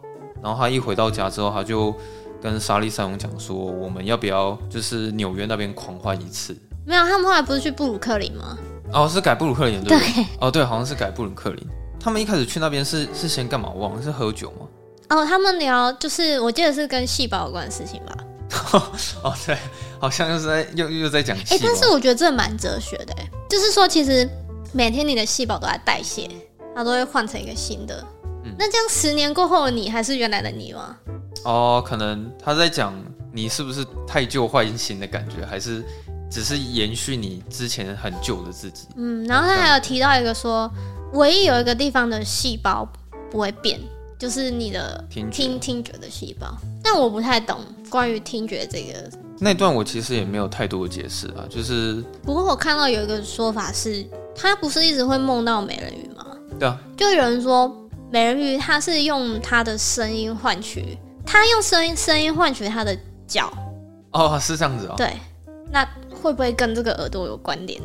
[0.43, 1.96] 然后她一回到家之后，她就
[2.39, 8.56] 跟莎莉赛隆讲说：“我们要不要就是纽约那边狂欢一次？”没有，他们后来不是去布鲁克林吗？
[8.93, 10.13] 哦，是改布鲁克林对不对？
[10.13, 10.26] 对。
[10.39, 11.67] 哦，对，好像是改布鲁克林。
[12.00, 13.69] 他们一开始去那边是是先干嘛？
[13.69, 14.67] 我忘了是喝酒吗？
[15.10, 18.17] 哦，他们聊就是我记得是跟细胞有关的事情吧。
[19.23, 19.58] 哦，对，
[20.00, 21.36] 好像又是在又又在讲。
[21.38, 23.13] 哎、欸，但是我觉得这蛮哲学的，
[23.50, 24.28] 就是说，其实
[24.71, 26.30] 每天你的细胞都在代谢，
[26.73, 28.06] 它都会换成一个新的。
[28.45, 30.95] 嗯，那这样十年过后的你还是原来的你吗？
[31.43, 32.93] 哦，可能他在讲
[33.34, 35.84] 你是不是太旧换新的感觉，还是
[36.30, 38.88] 只是延续你之前很旧的自己？
[38.96, 40.72] 嗯，然后他还有提到一个说，
[41.13, 42.88] 唯一有一个地方的细胞
[43.32, 43.80] 不会变。
[44.20, 46.48] 就是你的听听听觉的细胞，
[46.84, 51.46] 但我不太懂关于听觉这个那段，我其实也没有太多的解释啊。
[51.48, 54.04] 就是不过我看到有一个说法是，
[54.36, 56.26] 他不是一直会梦到美人鱼吗？
[56.58, 57.72] 对啊，就有人说
[58.12, 63.54] 美人鱼他是用他的声音换取，他用声音声音换取他的脚。
[64.13, 64.96] 哦，是这样子哦。
[64.98, 65.13] 对，
[65.72, 65.88] 那
[66.28, 67.82] 会不会跟这个耳朵有关联？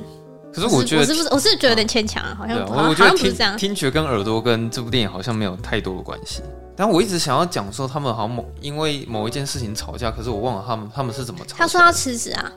[0.53, 6.43] 可是我觉得我是不是我是觉得有点牵强啊，好像我我觉得听听觉跟耳朵跟这部电影好像没有太多的关系。
[6.77, 11.57] 但我一直想要讲说他们好像某因为某一件事情吵架，可是我忘了他们他们是怎么吵。
[11.57, 12.53] 他说要辞职啊。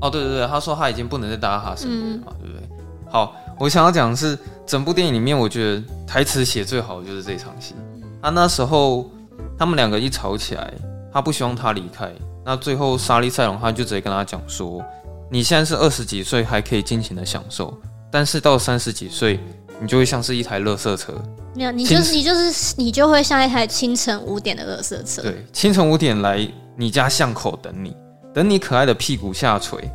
[0.00, 2.68] 哦，对对对，他说他已经不能再待在他身边了嘛，对不对？
[3.08, 4.36] 好，我想要讲的是
[4.66, 7.76] 整部电影里面，我觉得台词写最好的就是这场戏。
[8.20, 9.08] 啊，那时候
[9.56, 10.74] 他们两个一吵起来，
[11.12, 12.12] 他不希望他离开，
[12.44, 14.84] 那最后莎莉赛隆他就直接跟他讲说。
[15.30, 17.76] 你现在是二十几岁，还可以尽情的享受，
[18.10, 19.38] 但是到三十几岁，
[19.78, 21.12] 你就会像是一台垃圾车。
[21.54, 25.20] 没有，你就是你就是你就会像一台清晨五点的垃圾车。
[25.20, 27.94] 对，清晨五点来你家巷口等你，
[28.32, 29.90] 等你可爱的屁股下垂，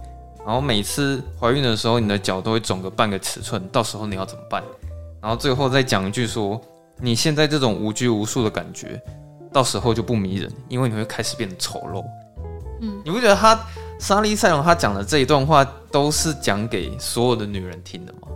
[0.45, 4.61] 然后每次怀孕的时候，你的脚都会肿个半个尺寸，到时候你要怎么办？
[5.19, 6.61] 然后最后再讲一句说，
[6.99, 9.01] 你现在这种无拘无束的感觉，
[9.51, 12.03] 到时候就不迷人，因为你会开始变得丑陋。
[12.81, 13.59] 嗯，你不觉得他？
[13.99, 18.27] 莎莉赛隆她讲的这一段话都是讲给所有的女人听的吗？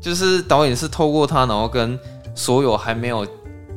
[0.00, 1.98] 就是导演是透过她，然后跟
[2.34, 3.24] 所有还没有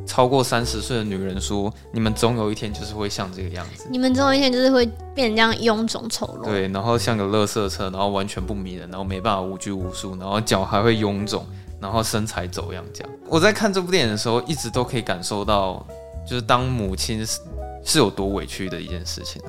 [0.07, 6.45] 超过三十岁的女人说：你们总有一天就是会像这个样子，你们总有一天就是会变成这样臃肿丑陋。
[6.45, 11.45] 对，然后像个垃圾车，然后完全不迷人，然后没办法无拘无束，然后脚还会臃肿，
[11.79, 13.11] 然后身材走样这样。
[13.27, 15.85] 我在看这部电影的时候，一直都可以感受到，
[16.27, 17.39] 就是当母亲是
[17.83, 19.39] 是有多委屈的一件事情。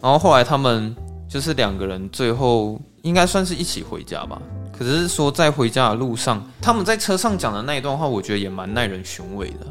[0.00, 0.96] 然后后来他们。
[1.30, 4.42] 就是两个人最后应该算是一起回家吧。
[4.76, 9.66] 可是说在回家的路上，他们在车上讲的那一段话，我觉得也蛮耐人寻味的。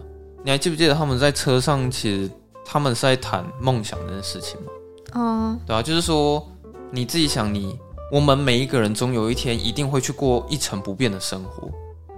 [0.45, 2.32] 你还记不记得他们在车上，其实
[2.63, 4.67] 他们是在谈梦想这件事情吗？
[5.15, 6.48] 嗯，对啊，就是说
[6.91, 7.80] 你自己想你，你
[8.12, 11.69] 我们每一个人总有一天一定会去过一成不变的生活，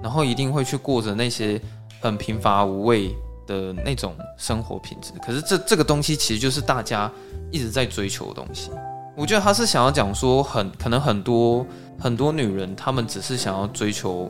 [0.03, 1.59] 然后一定会去过着那些
[1.99, 3.15] 很平凡无味
[3.47, 5.13] 的那种生活品质。
[5.25, 7.11] 可是这这个东西其实就是大家
[7.49, 8.69] 一直在追求的东西。
[9.21, 11.63] 我觉得他是想要讲说很，可能很多
[11.99, 14.27] 很多女人，她们只是想要追求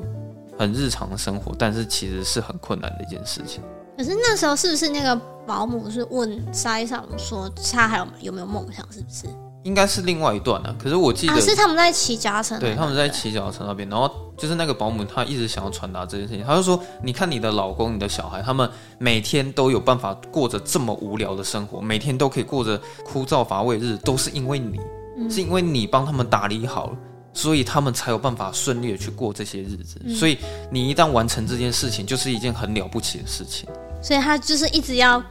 [0.59, 3.63] 很日常的生活，但是其实是很困难的一件事情。
[3.97, 5.15] 可是那时候是不是那个
[5.47, 8.85] 保姆是问莎莉赛隆说，他还有有没有梦想？
[8.91, 9.27] 是不是？
[9.63, 10.75] 应该是另外一段了、啊。
[10.81, 16.43] 可是我记得、啊、是他们在骑脚踏车，对，他们在骑脚踏车那边，然后就是那个保姆，她一直想要传达这件事情。
[16.45, 24.79] 她就说：“你看你的老公、你的小孩，他们每天都有办法过着这么无聊的生活，每天都可以过着枯燥乏味日子，都是因为你，
[25.17, 26.97] 嗯、是因为你帮他们打理好了，
[27.33, 30.01] 所以他们才有办法顺利的去过这些日子。
[30.03, 30.37] 嗯、所以
[30.71, 33.69] 你一旦完成这件事情，就是一件很了不起的事情。
[34.01, 35.21] 所以他就是一直要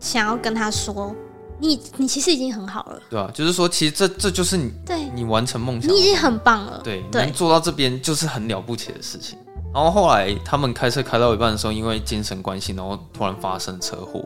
[0.00, 1.14] 想要跟他说。”
[1.58, 3.30] 你你其实已经很好了，对吧、啊？
[3.34, 6.80] 就是说，其实这这就是你对你完成梦想，你已经很棒了。
[6.84, 9.38] 对，对能做到这边就是很了不起的事情。
[9.74, 14.24] 然后后来他们开车开到一半的时候，因为精神关系，然后突然发生车祸。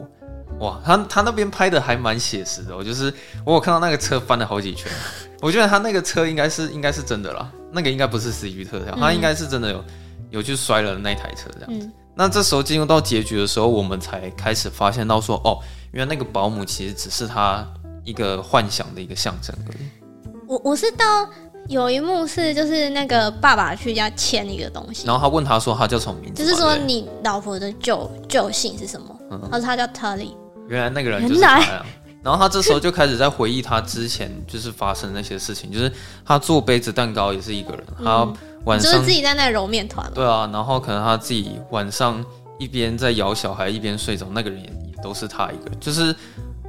[0.58, 3.12] 哇，他他那边拍的还蛮写实的，我就是
[3.46, 4.92] 我有看到那个车翻了好几圈。
[5.40, 9.84] 我觉得他那个车应该是应该是真的啦，那个应该不是 CG 特效，他应该是真的有
[10.30, 11.86] 有去摔了那台车这样子。
[11.86, 15.58] 嗯、那这时候进入到结局的时候，我们才开始发现到说哦。
[15.92, 17.66] 原来那个保姆其实只是他
[18.04, 20.30] 一个幻想的一个象征而已。
[20.46, 21.28] 我我是到
[21.66, 29.16] 有一幕是就是那个爸爸去家签一个东西，然后他问他说他叫什么名字，就是说你老婆的旧旧姓是什么？
[29.32, 30.36] 嗯、他说他叫特莉。
[30.68, 31.84] 原来那个人就是他呀。
[32.22, 35.90] 然后他这时候就开始在回忆他之前就是发生那些事情，就是
[36.24, 38.32] 他做杯子蛋糕也是一个人，嗯、他
[38.64, 40.10] 晚上就是自己在那揉面团。
[40.14, 42.24] 对啊，然后可能他自己晚上
[42.58, 44.70] 一边在摇小孩一边睡着，那个人也。
[45.02, 46.14] 都是他一个人，就是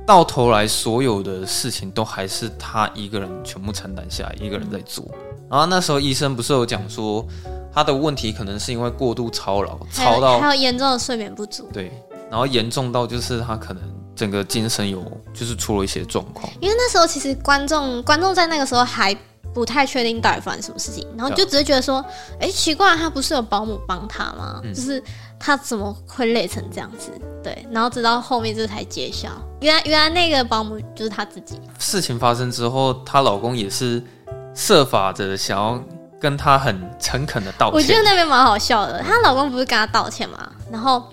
[0.08, 5.04] 到头来所有的事情都还是他一个人全部承担下来，一个人在做。
[5.50, 7.28] 然后那时候医生不是有讲说，
[7.74, 11.70] 他的问题可能是因为过度操劳，操到还有严重的睡眠不足。
[11.74, 11.92] 对，
[12.30, 13.84] 然后严重到就是他可能
[14.16, 16.50] 整个精神有就是出了一些状况。
[16.62, 19.14] 因为那时候其实观众观众在那个时候还
[19.54, 22.04] 不太确定到底发生什么事情，然后就只是觉得说，
[22.40, 24.62] 哎、欸，奇怪，他不是有保姆帮他吗？
[24.64, 25.04] 嗯、就是
[25.40, 27.12] 他怎么会累成这样子？
[27.44, 31.60] 对，然后直到后面这才揭晓，原来原来那个保姆就是他自己。
[31.80, 34.02] 事情发生之后，她老公也是
[34.54, 35.82] 设法的想要
[36.20, 37.76] 跟她很诚恳的道歉。
[37.76, 40.52] 我觉得那边蛮好笑的，她老公不是跟她道歉吗？
[40.72, 41.04] 然后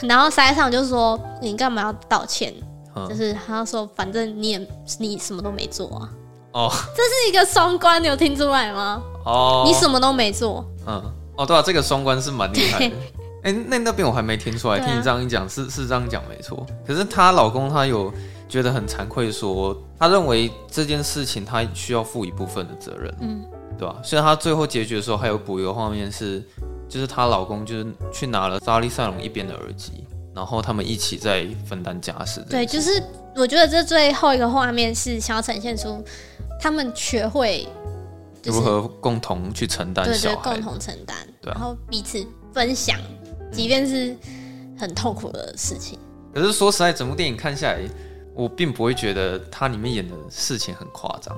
[0.00, 2.52] 然后塞上就说：“你干嘛要道歉？”
[2.96, 6.08] 嗯、就是他说：“反正你也你什么都没做啊。”
[6.54, 9.02] 哦，这是一个双关，你有听出来吗？
[9.24, 10.64] 哦，你什么都没做。
[10.86, 11.02] 嗯，
[11.36, 12.94] 哦，对啊，这个双关是蛮厉害的。
[13.42, 16.64] 哎、欸，那那边我还没听出来，啊、听你这样一讲，是是这样讲没错。
[16.86, 18.12] 可是她老公他有
[18.48, 23.44] 觉得很惭愧说，说他认为这件事情他需要负一部分的责任，嗯，
[23.76, 23.96] 对吧？
[24.04, 26.40] 虽然他最后结局的时候还有补一个画面是，
[26.88, 30.06] 就是她老公就是去拿了莎莉赛隆一边的耳机。
[30.34, 32.44] 然后他们一起在分担家事。
[32.50, 33.02] 对，就是
[33.36, 36.02] 我觉得这最后一个画面是想要呈现出
[36.60, 37.68] 他们学会
[38.42, 42.98] 如何共同去承担，对对，共同承担，然后彼此分享，
[43.52, 44.16] 即便是
[44.78, 45.98] 很痛苦的事情。
[46.34, 47.80] 可是说实在，整部电影看下来，
[48.34, 51.36] 我并不会觉得它里面演的事情很夸张。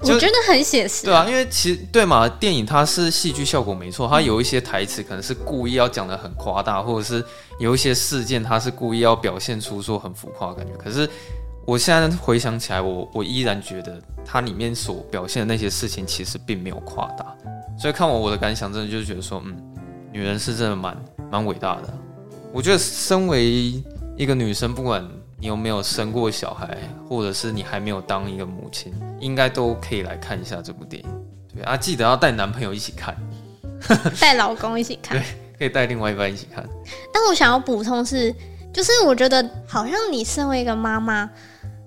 [0.00, 7.24] 我觉得很写实，对啊，因为其实对嘛，电影它是戏剧效果没错，它有一些台词可能是故意要讲的很夸大，或者是
[7.58, 10.72] 有一些事件它是故意要表现出说很浮夸的感觉。
[10.76, 11.08] 可是
[11.64, 17.24] 我现在回想起来，我我依然觉得它里面所表现的那些事情其实并没有夸大。
[17.78, 19.56] 所以看完我的感想，真的就是觉得说，嗯，
[20.12, 21.94] 女人是真的蛮蛮伟大的。
[22.52, 23.82] 我觉得身为
[24.16, 25.08] 一个女生，不管。
[25.44, 26.74] 你有没有生过小孩，
[27.06, 31.08] 或者是你还没有当一个母亲，应该都可以来看一下这部电影。
[31.54, 33.14] 对啊，记得要带男朋友一起看，
[34.18, 35.24] 带老公一起看，对，
[35.58, 36.66] 可以带另外一半一起看。
[37.12, 38.34] 但我想要补充是，
[38.72, 41.28] 就是我觉得好像你身为一个妈妈，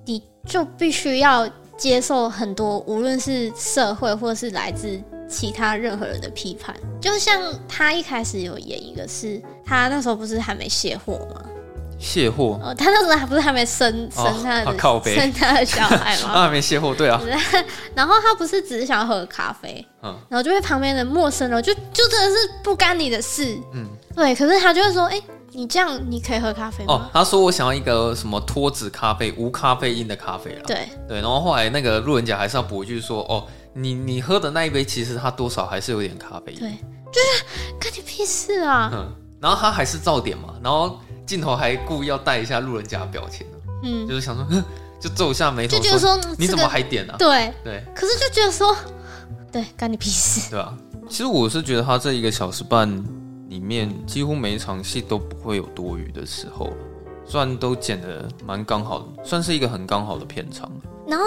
[0.05, 6.75] 你就必须要接受很多，无论是社会或者是来自其他任何人的批判。
[7.01, 11.43] 就像他一开始有演一个是，是他那时候不是还没卸货吗？
[11.99, 16.29] 卸货哦，他那时候还不是还没生生他的、哦、生他的小孩吗？
[16.33, 17.19] 他还没卸货，对啊。
[17.95, 24.35] 然后他不是只是想要喝咖啡，嗯，然后就被旁边的陌生人就就真的是不干你的事，嗯，对。
[24.35, 26.93] 可是他就会说，哎、欸，你这样你可以喝咖啡吗？
[26.93, 30.61] 哦，他说我想要一个什么脱脂咖啡，无咖啡因的咖啡了。
[30.67, 36.59] 对对，然后后来那个路人甲还是要补一句说，哦，你你喝的那一杯其实它多少还是有点咖啡因。
[36.59, 36.69] 对，
[37.11, 38.91] 就是干你屁事啊。
[38.93, 40.99] 嗯，然后他还是照点嘛，然后。
[41.27, 43.45] 镜头还故意要带一下路人甲的表情，
[43.83, 44.63] 嗯，就是想说，
[44.99, 47.13] 就皱一下眉头，就觉得说你怎么还点呢？
[47.13, 47.17] 啊？
[47.19, 48.75] 对对，可是就觉得说，
[49.51, 50.75] 对，干你屁事，对吧？
[51.09, 52.89] 其实我是觉得他这一个小时半
[53.49, 56.71] 里面，几乎每一场戏都不会有多余的时候，
[57.25, 60.71] 虽然都剪的蛮刚好的，算是一个很刚好的片长。
[61.05, 61.25] 然后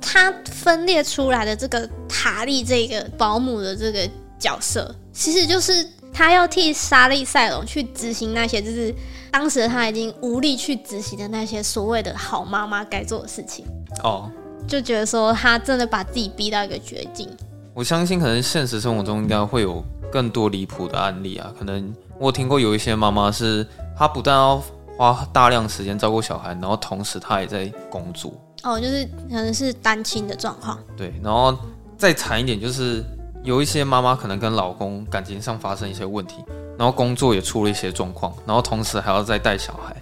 [0.00, 8.94] 他分裂出来的这个塔利这个保姆的这个角色，其实就是他要替莎莉赛隆去执行那些，就是。
[9.32, 13.64] 当时他已经无力去执行的那些所谓的好妈妈该做的事情
[14.04, 14.30] 哦，
[14.68, 17.26] 就觉得说他真的把自己逼到一个绝境。
[17.72, 21.50] 我相信可能现实生活中应该会有更多离谱的案例啊。
[21.58, 23.66] 可能我听过有一些妈妈是，
[23.96, 24.62] 她不但要
[24.98, 28.30] 花大量时间照顾小孩，然后同时她也在工作。
[28.62, 30.78] 哦，就是可能是单亲的状况。
[30.94, 31.56] 对，然后
[31.96, 33.02] 再惨一点就是
[33.42, 36.44] 有一些妈妈可能跟老公感情上发生一些问题。
[36.82, 39.94] 然后工作也出了一些状况，然后同时还要再带小孩，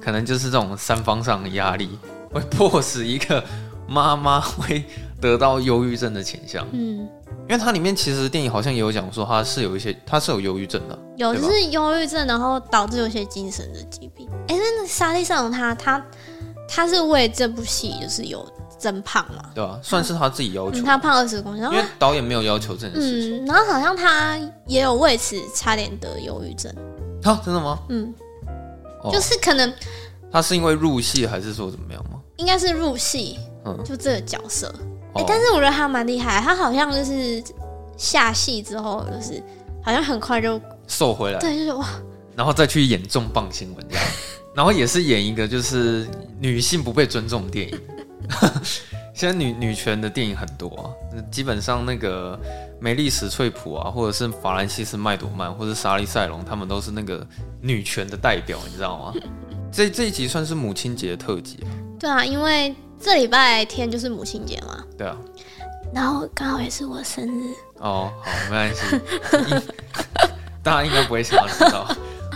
[0.00, 1.98] 可能就是这种三方上的压力，
[2.32, 3.42] 会迫使一个
[3.88, 4.84] 妈妈会
[5.20, 6.64] 得到忧郁症的倾向。
[6.70, 14.28] 嗯，因为它里面其实电影好像也有讲说，他是有一些，他是有忧郁症的，有就是忧郁症，然后导致有些精神的疾病。
[14.46, 16.06] 哎，那莎莉赛隆他他
[16.68, 18.46] 他是为这部戏就是有。
[18.80, 19.50] 增胖嘛？
[19.54, 20.82] 对啊，算是他自己要求。
[20.82, 23.44] 他胖二十公斤，因为导演没有要求这件事情。
[23.44, 26.74] 嗯，然后好像他也有为此差点得忧郁症。
[27.22, 27.78] 啊，真的吗？
[27.90, 28.12] 嗯，
[29.12, 29.70] 就是可能
[30.32, 32.18] 他是因为入戏还是说怎么样吗？
[32.38, 34.74] 应该是入戏，嗯，就这个角色。
[35.14, 37.42] 哎，但是我觉得他蛮厉害，他好像就是
[37.98, 39.42] 下戏之后，就是
[39.84, 41.38] 好像很快就瘦回来。
[41.38, 41.86] 对，就是哇，
[42.34, 44.04] 然后再去演重磅新闻这样，
[44.54, 47.78] 然后也是演一个就是女性不被尊重的电影。
[49.12, 50.86] 现在女女权的电影很多啊，
[51.30, 52.38] 基本上那个
[52.80, 57.26] 梅丽史翠普啊，或者是法兰西斯麦朵曼，或者莎莉赛隆，他们都是那个
[57.60, 59.14] 女权的代表，你知道吗？
[59.72, 61.68] 这这一集算是母亲节的特辑啊。
[61.98, 64.82] 对啊，因为这礼拜天就是母亲节嘛。
[64.96, 65.16] 对啊。
[65.92, 67.52] 然后刚好也是我生日。
[67.78, 69.66] 哦，好，没关系。
[70.62, 71.86] 大家应该不会想要知道。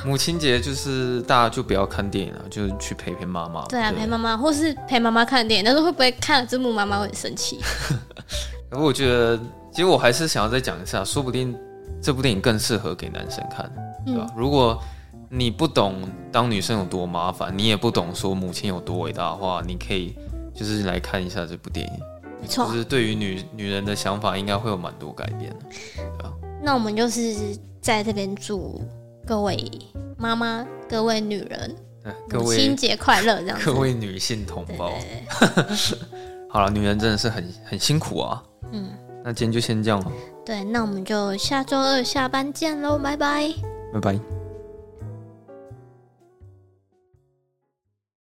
[0.04, 3.64] 母亲节就是大家就不要看电影了，就是去陪陪妈妈。
[3.66, 5.64] 对啊，对陪妈妈，或是陪妈妈看电影。
[5.64, 7.58] 但是会不会看了这幕妈妈会很生气？
[8.68, 9.38] 不过我觉得，
[9.70, 11.56] 其实我还是想要再讲一下，说不定
[12.02, 13.70] 这部电影更适合给男生看，
[14.04, 14.26] 对吧？
[14.28, 14.78] 嗯、如果
[15.30, 20.14] 你不懂当女生有多麻烦，你也不懂说母亲有多伟大的话，你可以
[20.54, 21.92] 就是来看一下这部电影，
[22.42, 26.32] 没错，就是对于女女人的想法应该会有蛮多改变的，对啊？
[26.62, 28.80] 那我们就是在这边祝
[29.26, 29.70] 各位
[30.18, 31.74] 妈妈、各位女人，
[32.28, 34.92] 各位母亲节快乐，这样，各位女性同胞。
[36.48, 38.42] 好了，女人真的是很很辛苦啊。
[38.72, 38.90] 嗯，
[39.24, 40.12] 那今天就先这样了。
[40.44, 43.52] 对，那我们就下周二下班见喽，拜拜，
[43.94, 44.43] 拜拜。